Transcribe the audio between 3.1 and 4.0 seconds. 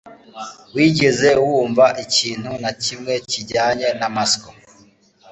kijyanye